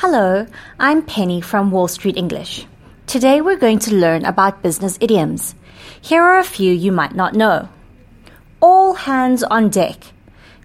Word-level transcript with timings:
Hello, 0.00 0.46
I'm 0.78 1.02
Penny 1.02 1.40
from 1.40 1.72
Wall 1.72 1.88
Street 1.88 2.16
English. 2.16 2.68
Today 3.08 3.40
we're 3.40 3.58
going 3.58 3.80
to 3.80 3.96
learn 3.96 4.24
about 4.24 4.62
business 4.62 4.96
idioms. 5.00 5.56
Here 6.00 6.22
are 6.22 6.38
a 6.38 6.44
few 6.44 6.72
you 6.72 6.92
might 6.92 7.16
not 7.16 7.34
know. 7.34 7.68
All 8.60 8.94
hands 8.94 9.42
on 9.42 9.70
deck 9.70 9.96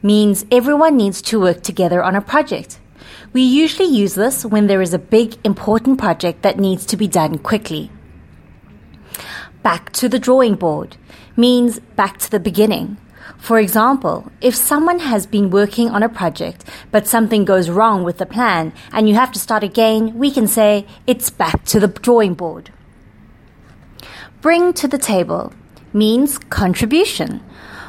means 0.04 0.46
everyone 0.51 0.97
needs 0.97 1.19
to 1.23 1.39
work 1.39 1.63
together 1.63 2.04
on 2.04 2.15
a 2.15 2.21
project. 2.21 2.79
We 3.33 3.41
usually 3.41 3.89
use 3.89 4.14
this 4.14 4.46
when 4.46 4.68
there 4.68 4.84
is 4.84 4.93
a 4.93 5.00
big 5.00 5.36
important 5.43 5.97
project 5.97 6.43
that 6.43 6.59
needs 6.59 6.86
to 6.86 6.95
be 6.95 7.07
done 7.07 7.39
quickly. 7.39 7.89
Back 9.63 9.91
to 9.93 10.07
the 10.07 10.20
drawing 10.20 10.54
board 10.54 10.95
means 11.36 11.79
back 11.79 12.20
to 12.20 12.29
the 12.29 12.39
beginning. 12.39 12.97
For 13.38 13.60
example, 13.60 14.32
if 14.42 14.55
someone 14.55 15.00
has 15.00 15.26
been 15.26 15.50
working 15.50 15.90
on 15.90 16.04
a 16.04 16.10
project 16.10 16.66
but 16.92 17.08
something 17.08 17.46
goes 17.46 17.70
wrong 17.70 18.04
with 18.04 18.18
the 18.18 18.26
plan 18.26 18.73
and 18.92 19.08
you 19.08 19.16
have 19.16 19.32
to 19.34 19.40
start 19.40 19.64
again, 19.64 20.18
we 20.18 20.31
can 20.31 20.48
say 20.48 20.86
it's 21.08 21.30
back 21.30 21.66
to 21.66 21.80
the 21.80 21.88
drawing 21.88 22.34
board. 22.34 22.72
Bring 24.41 24.73
to 24.73 24.88
the 24.88 24.98
table 24.98 25.54
means 25.94 26.38
contribution. 26.38 27.41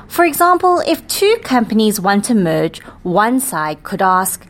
For 0.08 0.24
example, 0.24 0.80
if 0.86 1.06
two 1.08 1.38
companies 1.42 2.00
want 2.00 2.24
to 2.26 2.34
merge, 2.34 2.80
one 3.02 3.40
side 3.40 3.82
could 3.82 4.02
ask, 4.02 4.46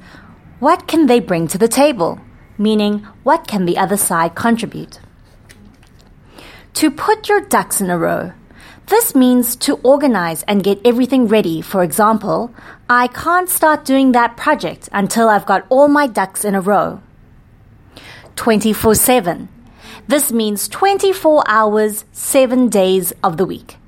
What 0.58 0.86
can 0.86 1.06
they 1.06 1.20
bring 1.20 1.48
to 1.48 1.58
the 1.58 1.68
table? 1.68 2.20
Meaning, 2.58 3.06
what 3.22 3.46
can 3.46 3.64
the 3.64 3.78
other 3.78 3.96
side 3.96 4.34
contribute? 4.34 5.00
To 6.74 6.90
put 6.90 7.28
your 7.28 7.40
ducks 7.40 7.80
in 7.80 7.90
a 7.90 7.98
row. 7.98 8.32
This 8.86 9.14
means 9.14 9.56
to 9.56 9.76
organize 9.76 10.42
and 10.42 10.62
get 10.62 10.80
everything 10.84 11.26
ready. 11.26 11.62
For 11.62 11.82
example, 11.82 12.52
I 12.88 13.06
can't 13.06 13.48
start 13.48 13.84
doing 13.84 14.12
that 14.12 14.36
project 14.36 14.90
until 14.92 15.28
I've 15.28 15.46
got 15.46 15.66
all 15.70 15.88
my 15.88 16.06
ducks 16.06 16.44
in 16.44 16.54
a 16.54 16.60
row. 16.60 17.00
24 18.36 18.94
7. 18.94 19.48
This 20.06 20.30
means 20.32 20.68
24 20.68 21.44
hours, 21.46 22.04
7 22.12 22.68
days 22.68 23.12
of 23.22 23.38
the 23.38 23.46
week. 23.46 23.78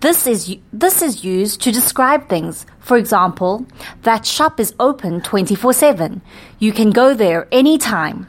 This 0.00 0.26
is, 0.26 0.56
this 0.72 1.02
is 1.02 1.24
used 1.24 1.60
to 1.62 1.72
describe 1.72 2.28
things. 2.28 2.64
For 2.78 2.96
example, 2.96 3.66
that 4.02 4.24
shop 4.24 4.60
is 4.60 4.74
open 4.78 5.20
24 5.20 5.72
7. 5.72 6.22
You 6.60 6.70
can 6.70 6.90
go 6.90 7.12
there 7.12 7.48
anytime. 7.50 8.28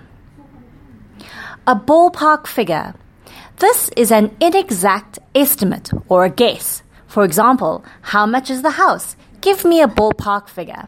A 1.67 1.75
ballpark 1.75 2.47
figure. 2.47 2.95
This 3.57 3.89
is 3.95 4.11
an 4.11 4.35
inexact 4.39 5.19
estimate 5.33 5.91
or 6.09 6.25
a 6.25 6.29
guess. 6.29 6.83
For 7.07 7.23
example, 7.23 7.83
how 8.01 8.25
much 8.25 8.49
is 8.49 8.61
the 8.61 8.71
house? 8.71 9.15
Give 9.41 9.63
me 9.63 9.81
a 9.81 9.87
ballpark 9.87 10.49
figure. 10.49 10.87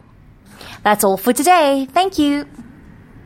That's 0.83 1.03
all 1.03 1.17
for 1.17 1.33
today. 1.33 1.87
Thank 1.91 2.17
you. 2.17 2.45